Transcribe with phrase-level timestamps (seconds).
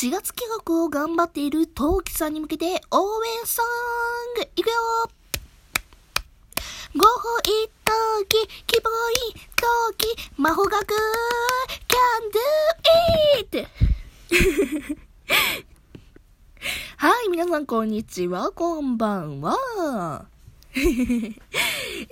[0.00, 4.72] 4月企画を頑張っているトウキさんに向けて応援ソングいくよ
[6.94, 7.42] ごほい
[7.84, 7.92] と
[8.28, 9.66] き、希望いと
[9.96, 10.06] き、
[10.36, 10.86] 魔法学
[11.88, 11.96] can
[13.50, 13.66] do it!
[16.96, 20.26] はい、皆さんこんにちは、こんばんは。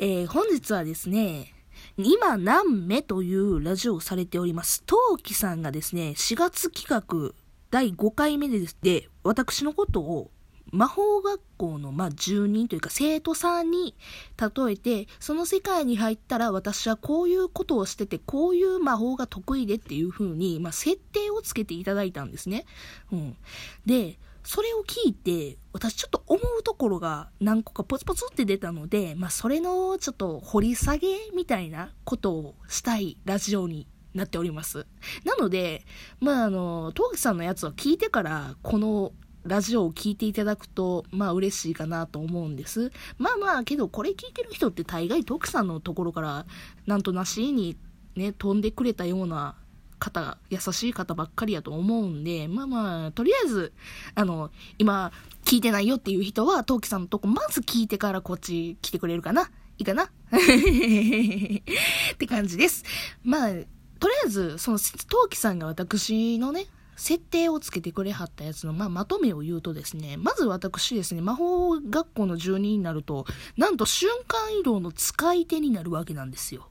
[0.01, 1.55] えー、本日はですね、
[1.97, 10.31] 今何目というラジオをされております、トウキさんがですね、4月企画第5回目でで、私のことを
[10.73, 13.95] 魔法学校の、まあ、住人というか生徒さんに
[14.39, 22.67] 例えて、その世界に入ったら私はこういうことをしてて、こういう魔法が得意でっていう風に、まあ、設定をつけていただいたんですね。
[23.13, 23.37] うん。
[23.85, 34.87] で、それを聞いて、私ちょっと思うところが何個かポツポツって出たので、まあ、それのちょっと掘り下げみたいなことをしたいラジオになっております。
[35.25, 35.85] なので、
[36.21, 39.13] まあ、あの、ト木さんのやつを聞いてから、この
[39.45, 42.91] ラジオを聞いていただくと、まあ嬉しいかなと思うんです。
[43.19, 46.47] まあまあ、けどこれ聞いてる人って大概徳さんのところから、
[46.87, 47.77] なんとなしに
[48.17, 49.55] ね、飛んでくれたような
[49.99, 53.73] 方、優しい方ばっかりやと思うんで、まあまあ、とりあえず、
[54.15, 55.13] あの、今、
[55.45, 59.51] 聞いてないよっていう人は、トウキさんのとこ、まず聞いてからこっち来てくれるかな？
[59.79, 60.05] いいかな？
[60.33, 62.83] って感じです。
[63.23, 63.51] まあ、
[63.99, 66.67] とりあえず、その、陶器さんが私のね、
[66.97, 73.27] 設定をつけてくれはったやつの、まあ、まとめを言うとですね、まず私ですね、魔法学校の住人になると、
[73.57, 76.69] なんと瞬間移動の使い手になるわけなんですよ。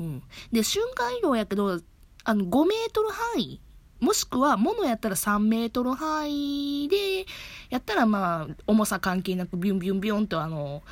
[0.00, 0.22] うん。
[0.52, 1.80] で、瞬間移動やけど、
[2.24, 3.60] あの、5メートル範囲、
[4.00, 7.26] もしくは、物やったら3メートル範囲で、
[7.70, 10.82] やったらまあ、重さ関係なくビュンビュンビュンとあの、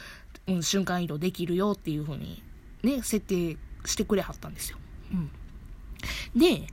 [0.46, 2.42] うん、瞬間移動できるよっていう風に、
[2.82, 4.78] ね、設定してくれはったんですよ。
[5.12, 5.30] うん。
[6.36, 6.68] で、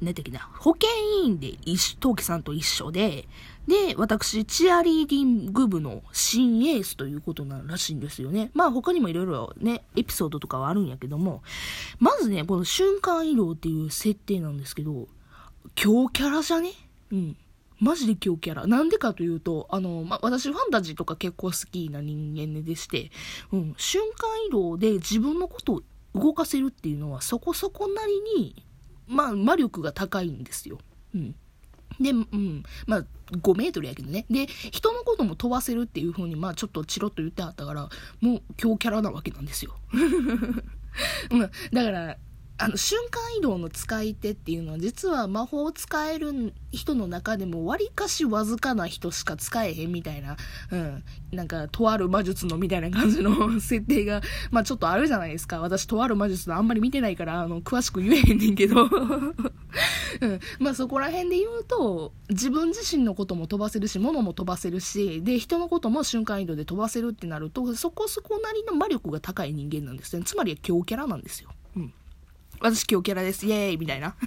[0.00, 0.90] 何てっけな、保健
[1.22, 3.26] 委員で一、陶器さんと一緒で、
[3.66, 8.50] で、私、チアリーディング部の新エースということならしいんですよね。
[8.54, 11.42] まあ他にもいろいろね、エピソードとかはあるんやけども、
[11.98, 15.08] まずね、この瞬間移動っていう設定なんですけど、
[15.74, 16.72] 強キャラじゃね？
[17.10, 17.36] うん。
[17.80, 18.66] マジで強キャラ。
[18.66, 23.10] なんでかというと、あの、ま、私ファンタジーとか結構好きな人間でして、
[23.52, 25.82] うん、瞬間移動で自分のことを
[26.14, 28.62] 動かせるっていうのはそこそこなりに、
[29.06, 30.78] まあ、魔力が高いんですよ。
[31.14, 31.34] うん。
[32.00, 32.62] で、うん。
[32.86, 34.26] まあ、5メートルやけどね。
[34.30, 37.88] で、人のことも飛ばせるっていう風に、まあ、ちょっとチロッと言ってはったから、
[38.20, 39.76] もう強キャラなわけなんですよ。
[41.30, 41.40] うん。
[41.40, 42.16] だから、
[42.58, 50.36] あの、瞬間移動の使い手っていうのは実は魔法を使える人の中でも割かしわずかな人しか使えへんみたいな、
[50.70, 51.04] うん。
[51.32, 55.60] なんか、とある魔術のみたいな感じの設定が、 まあちょっとあるじゃないですか。
[55.60, 58.84] 私、とある魔術のあんまり見てないから、あの、詳しく言えへんねんけど。
[58.88, 60.40] うん。
[60.58, 70.22] まあそこら辺で言うと、自分自身のことも飛ばせるし、物も飛ばせるし、で、人のことも瞬間移動で飛ばせるってなると、そこそこなりの魔力が高い人間なんですね。
[70.24, 71.50] つまり強キャラなんですよ。
[72.60, 73.78] 私今日キャラです、イエーイ。
[73.78, 74.16] みたいな。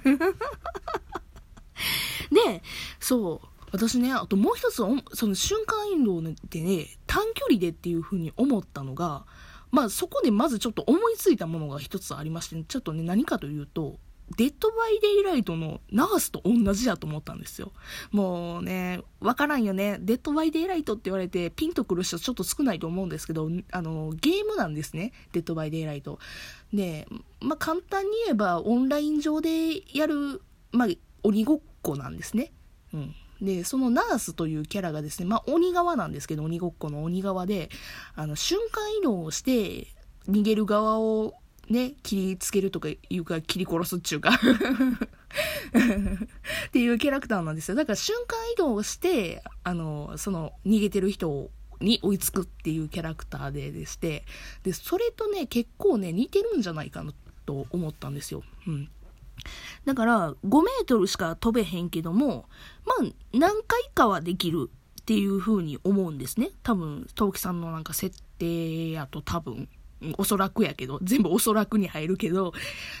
[2.30, 2.62] で、
[3.00, 9.26] そう、私ね、あともう一つ、その瞬間移動でね、短距離でっていう風に思ったのが、
[9.70, 13.98] まあそこでまずちょっと思いついたものが一つありまして、ちょっとね、何かというと、
[14.36, 17.72] デッドバイデイライトのナースと同じやと思ったんですよ。
[18.12, 19.98] もうね、わからんよね。
[20.00, 25.12] デッドバイデイライトって言われてピンとくる人ちょっと少ないと思うんですけど、あの、ゲームなんですね。
[25.32, 26.18] デッドバイデイライト。
[26.72, 27.08] で、
[27.40, 30.88] まあ、簡単に言えばオンライン上でやる、まあ、
[31.22, 32.52] 鬼ごっこなんですね。
[32.94, 33.14] うん。
[33.42, 37.70] で、そのナースというキャラがですね、まあ、鬼側なんですけど、鬼ごっこの鬼側で、
[38.14, 39.88] あの、瞬間移動をして、
[40.28, 41.34] 逃げる側を
[41.70, 44.30] ね、切りつけるとかいうか、切り殺すっちゅうか
[46.66, 47.76] っていうキャラクターなんですよ。
[47.76, 51.48] だから瞬間移動して、あの、その、逃げてる人
[51.80, 54.24] に追いつくっていうキャラクターででして、
[54.64, 57.14] で、それとね、結構ね、似てるんじゃないかな
[57.46, 58.42] と思ったんですよ。
[58.66, 58.90] うん。
[59.84, 62.48] だから、5メートルしか飛べへんけども、
[62.84, 64.70] まあ、何回かはできる
[65.00, 66.50] っていう風に思うんですね。
[66.64, 69.68] 多分、陶器さんのなんか設定やと多分。
[70.16, 72.52] おそらくやけど、全部おそらくに入るけど、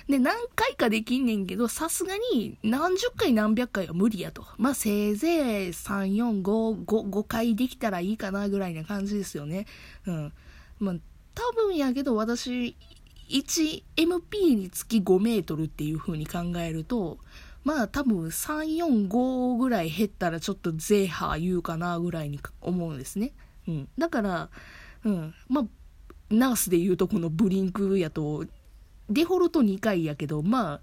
[0.08, 4.44] で、何回かできんねんけど、さすがに何十回何百回は無理やと。
[4.58, 9.66] まあ、せいぜい3、4、5、5、5回できたらいいかなぐらいな感じですよね。
[10.06, 10.32] うん。
[10.78, 10.94] まあ、
[11.34, 12.76] 多分やけど私、
[13.30, 17.18] 1MP につき5メートルっていう風に考えると、
[17.62, 23.32] まあ多分3、4、5ぐらい減ったらちょっとゼーハー言うかなぐらいに思うんですね。
[23.68, 23.88] うん。
[23.98, 24.50] だから、
[25.04, 25.34] うん。
[25.48, 25.64] まあ
[26.30, 28.46] ナースで言うとこのブリンクやと、
[29.08, 30.80] デフォルト2回やけど、まあ、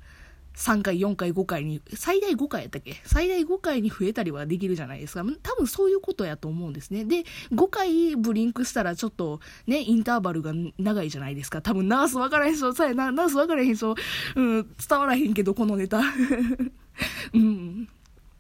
[0.56, 2.96] 3回、4回、5回に、最大5回やったっけ？
[3.06, 5.24] 最大5回に増えたりはできるじゃないですか。
[5.44, 7.06] 多分そういうことやと思うんですね。
[7.06, 11.62] で、5回ブリンクしたらちょっとね、インターバルが長いじゃないですか。
[11.62, 13.96] 多分ナース分からへん人、さえナース分からへん人、
[14.36, 16.02] うん、伝わらへんけど、このネタ。
[17.34, 17.88] うん。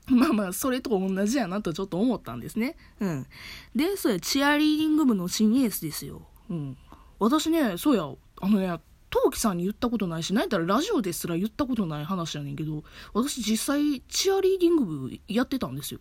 [0.07, 2.77] まあまあ、それと同じやなとちょっと思ったんですね。
[2.99, 3.27] うん。
[3.75, 6.23] で、それ、チアリーディング部の新エースですよ。
[6.49, 6.77] うん。
[7.19, 8.09] 私ね、そうや、
[8.41, 8.79] あのね、
[9.09, 12.83] 陶器さんに言ったことないし、なんやったらラジオですら言ったことない話やねんけど、
[13.13, 15.99] 私実際チアリーディング部やってたんですよ。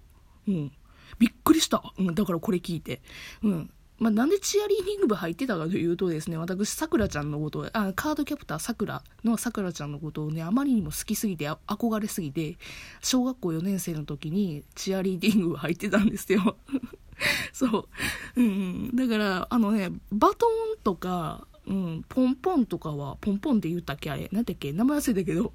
[0.48, 0.72] うん。
[1.18, 1.82] びっくりした。
[1.98, 3.00] うん、だからこれ聞いて。
[3.42, 3.70] うん。
[3.98, 12.58] まあ、なんでチアリーディング部入ってたかというとですね、私、さくらちゃんのこと、あ、カードキャプターさくらのさくらちゃんのことをね、あまりにも好きすぎて、憧れすぎて、
[13.00, 16.56] 小学校4年生の時にチアリーディング部入ってたんですよ。
[17.52, 17.88] そ
[18.36, 18.40] う。
[18.40, 25.52] うん、だから、あのね、バトンとか、うん、ポンポンとかは、ポンポンって言ったっけあれ、なんだっけ名前忘れたけど、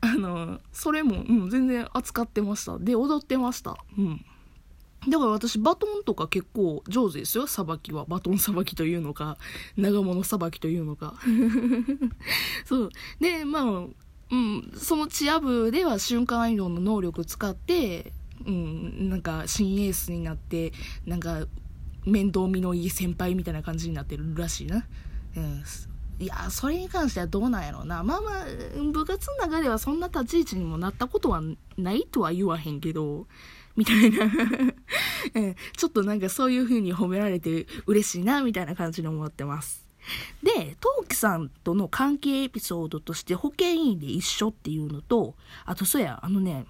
[0.00, 2.78] あの、それも、うん、全然扱ってました。
[2.78, 3.76] で、踊ってました。
[3.98, 4.24] うん。
[5.08, 8.04] だから私バトンとか結構上手ですよ、さばきは。
[8.04, 9.38] バトンさばきというのか、
[9.76, 11.14] 長物さばきというのか。
[12.66, 12.90] そう。
[13.18, 13.86] で、まあ、
[14.32, 18.12] うん、そのチア部では瞬間移動の能力使って、
[18.46, 20.72] うん、なんか新エースになって、
[21.06, 21.46] なんか
[22.04, 24.86] 面倒見のいい先輩みたいな感じになってるらしいな。
[25.36, 25.64] うん。
[26.18, 28.02] いや、それに関してはどうなんやろうな。
[28.04, 28.44] まあまあ、
[28.92, 31.42] 部活の中ではそんな立ち位置にもなったことは
[31.78, 33.26] ないとは言わへんけど、
[33.80, 34.30] みたいな
[35.74, 39.88] ちょっとなんかそういう風に褒められて嬉しいな、みたいな感じに思ってます。
[40.42, 45.34] で、トウキさんとの関係エピソードとして保健委員で一緒っていうのと、
[45.64, 46.66] あとそうや、あのね、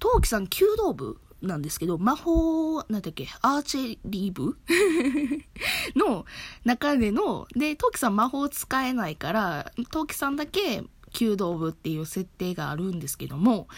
[0.00, 4.58] トウキさん弓道部なんですけど、魔法、なんだっけ、アーチェリー部
[5.94, 6.26] の
[6.64, 10.82] 中での、で、トウキさん魔法使えないから、トウキさんだけ
[11.12, 13.68] 弓道部っていう設定があるんですけども、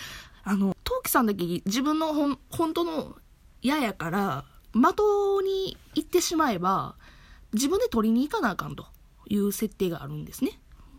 [0.45, 3.17] あの、トウキさんだけ自分のほん、本当の
[3.63, 4.99] 矢やから、的
[5.43, 6.97] に行ってしまえば、
[7.53, 8.87] 自分で取りに行かなあかんと
[9.29, 10.59] いう設定があるんですね。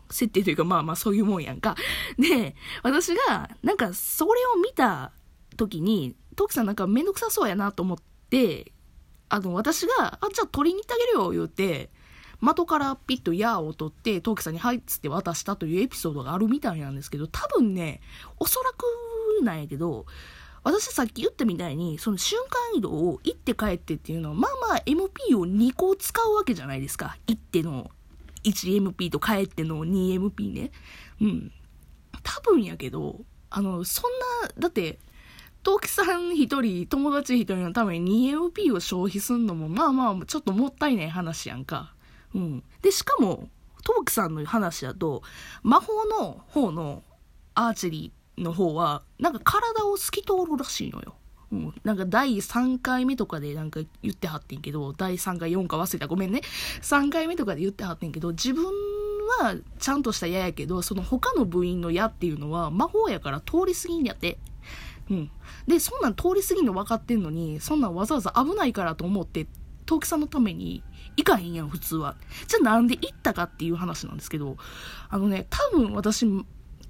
[0.09, 1.75] 設定というか、まあまあそういうもんやんか。
[2.17, 5.11] で、私が、なんかそれを見た
[5.57, 7.97] 時に、トウキさんなんかめんどくさそうやなと思っ
[8.29, 8.71] て、
[9.29, 11.91] あの、私が、あ、じゃあ取りに行ってあげるよ、言うて、
[12.41, 18.01] 的からピッと矢を取って、トウキさんにはいっつって渡したというエピソードがあるみたいなんですけど、多分ね、
[18.39, 18.85] おそらく
[19.43, 20.05] なんやけど、
[20.63, 27.17] 私さっき言ったみたいに、その瞬間移動を行って帰ってっていうのは、まあまあ MP を2個使うわけじゃないですか。
[27.27, 27.91] 行っての
[28.43, 30.71] 1MP と帰っての 2MP ね。
[31.21, 31.51] うん。
[32.23, 34.11] 多分やけど、あの、そん
[34.47, 34.99] な、だって、
[35.61, 41.93] トウキさん一人、友達一人のために 2MP を消費すんのも、まあまあ、ちょっともったいない話やんか。
[42.33, 42.63] うん。
[42.81, 43.49] で、しかも、
[43.83, 45.21] トウキさんの話だと、
[45.63, 47.03] 魔法の方の
[47.53, 51.15] アーチェリーの方は、なんか体を透き通るらしいのよ。
[51.51, 56.07] うん、なんか第3回目とかでなんか言ってはってんけど、第3回4か忘れた。
[56.07, 56.41] ごめんね。
[56.81, 58.65] 3回目とかで言ってはってんけど、自分
[59.39, 64.37] はちゃんとした矢やけど、その他の部員の矢っていうのは魔法やから通り過ぎんやって。
[65.09, 65.31] うん。
[65.67, 69.47] で、そんなん通り過ぎんの分かってんのに、そんなんわざわざ危ないからと思って、
[69.85, 70.83] 陶器さんのために
[71.15, 72.15] 行かへんやん、普通は。
[72.47, 74.57] じゃあなんで行ったかっていう話なんですけど、
[75.09, 76.25] あのね、多分私、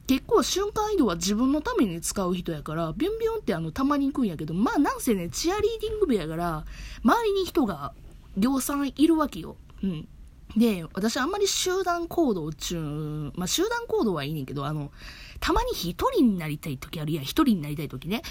[0.08, 6.66] 結構瞬間移動は自分のために使う人やから、ビュンビュンってあの、たまに行くんやけど、まあなんせね、チアリーディング部やから、
[7.04, 7.94] 周りに人が
[8.38, 9.56] 量産いるわけよ。
[9.84, 10.08] うん。
[10.56, 14.92] で、私あんまり集団行動中、まあ集団行動はいいねんけど、あの、
[15.40, 18.22] たまに一人になりたい時あるや、一人になりたい時ね。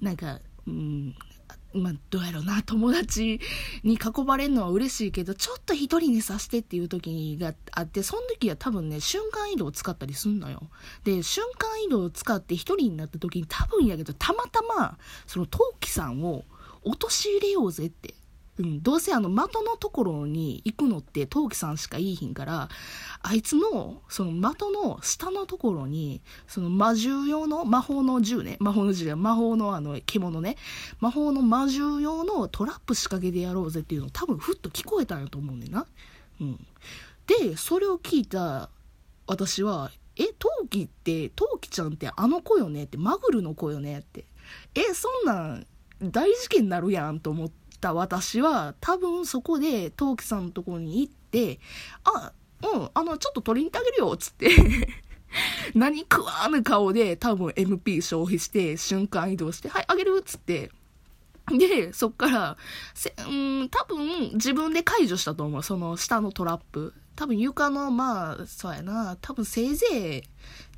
[0.00, 1.14] なんか、うん、
[1.72, 3.40] まあ、どうやろうな、友達
[3.84, 10.68] に囲まれるのは嬉しいけど、ちょっと一人にさせてっていう時があって、その時は多分ね、瞬間移動を使ったりすんのよ。
[11.04, 16.44] で、瞬間移動を使って一人になった時に多分やけど、たまたま、その、陶器さんを
[16.82, 18.14] 陥れようぜって
[18.60, 22.68] うん、どうせあの的のところに行くのって陶器さんしかいいひんから、
[23.22, 30.56] あいつの、その的の下のところに、その魔獣用の魔法の銃ね、魔法の銃や魔法のあの獣ね、
[31.00, 35.86] 魔法の魔獣用のトラップ仕掛けでやろうぜっていうの多分ふっと聞こえたんやと思うねんな。
[36.42, 36.66] うん。
[37.26, 38.68] で、それを聞いた
[39.26, 44.26] 私は、え、陶器って、陶器ちゃんってあの子よねって、マグルの子よねって。
[44.74, 45.66] え、そんなん
[46.02, 51.58] 大事件になるやんと思って、た私は、多分そこで、陶器さんのとこに行って、
[52.04, 52.32] あ、
[52.62, 54.50] うん、あの、ちょっと取りに行ってあげるよ、つって
[55.74, 60.70] 何食わぬ顔で多分 MP 消費して瞬間移動して、はい、あげるつって。
[61.58, 62.56] で、そっから、
[62.94, 63.32] せう
[63.64, 65.62] ん、多分自分で解除したと思う。
[65.62, 66.94] その下のトラップ。
[67.16, 69.16] 多分床の、まあ、そうやな。
[69.20, 70.22] 多分せいぜい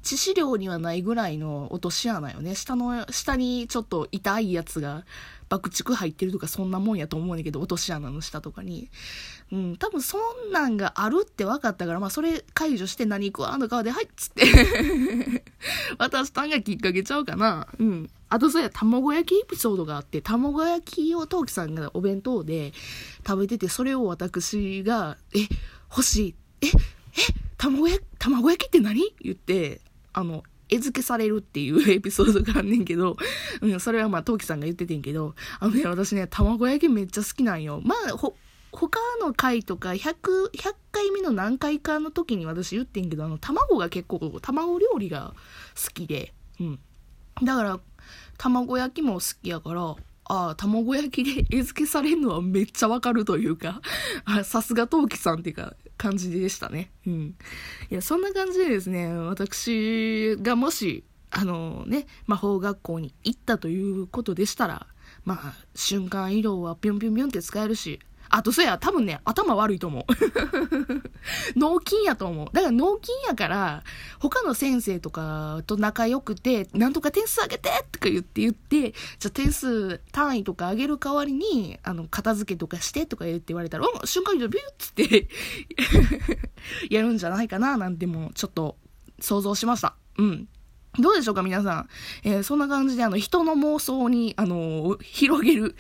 [0.03, 2.55] 致死量にはないぐらいの落とし穴よね。
[2.55, 5.05] 下の、下にちょっと痛いやつが
[5.53, 8.89] 爆竹入ってるとかそんなもんやと思うんだけど、落とし穴の下とかに。
[9.53, 10.17] うん、多分そ
[10.49, 14.47] んなんがあるって分かったから、まあそれ解除して何食わんのかで、はいっつって
[15.99, 17.69] 渡したんがきっかけちゃうかな。
[17.79, 18.11] うん。
[18.31, 22.73] あとそうや、卵焼きエピソードがあって、卵焼きをトウキさんがお弁当で
[23.27, 25.41] 食べてて、それを私が、え、
[25.91, 26.35] 欲しい。
[26.63, 26.71] え、え、
[27.59, 29.15] 卵焼き、卵焼きって何？
[29.21, 29.83] 言って、
[30.15, 33.17] あの、餌付けされるっていう エピソードがあんねんけど、
[33.61, 37.81] うん、それはまあ、トウキさんが言っててんけど、あのね、私ね、卵焼きめっちゃ好きなんよ。
[37.85, 38.37] まあ、ほ、
[38.73, 45.35] 他の回とか100、100回目の何回かの時に私言ってんけど、あの、卵が結構、卵料理が
[45.75, 46.81] 好きで、うん。
[47.43, 47.81] だから、
[48.39, 53.83] 卵焼きも好きやから、ああ、卵焼きで餌付けされるのはめっちゃわかるというか、
[54.45, 56.91] さすが陶器さんっていうか、感じでしたね。
[57.07, 57.37] うん。
[57.91, 64.87] いや、そんな感じでですね、私がもし、あのね、魔法学校に行ったということでしたら、
[65.25, 68.01] まあ、瞬間移動はピョンピョンピョンって使えるし、
[68.35, 70.05] あとそうや、多分ね、頭悪いと思う。
[71.55, 72.49] 脳筋やと思う。
[72.55, 73.85] だから脳筋やから、
[74.21, 85.29] 他の先生とかと仲良くて、なんとか点数上げてとか言って言って、じゃ点数単位とか上げる代わりに、あの、片付けとかしてとか言って言われたら、うん、瞬間移動ビューっつって
[86.89, 88.79] やるんじゃないかな、なんてもちょっと
[89.21, 89.95] 想像しました。
[90.17, 90.49] うん。
[90.99, 91.89] どうでしょうか、皆さん。
[92.25, 95.75] えー、そんな感じで、あの、人の妄想に、あのー、広げる、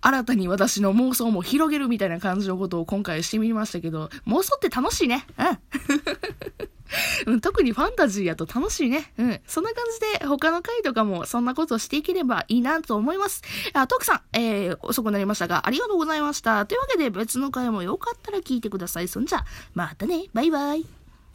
[0.00, 5.26] 新たに私の妄想も広げるみたいな感じのことを今回してみましたけど、妄想って楽しいね。
[7.26, 7.40] うん。
[7.40, 9.12] 特にファンタジーやと楽しいね。
[9.18, 9.40] うん。
[9.46, 13.42] そんな感じで他の回とかもそんなことをしていければいいなと思います。
[13.72, 16.66] あ、トークさん、えー、遅くなりましたが、ありがとうございました。
[16.66, 19.08] というわけで別の回もよかったら聞いてください。
[19.08, 19.44] そんじゃ、
[19.74, 20.24] またね。
[20.34, 21.03] バイバイ。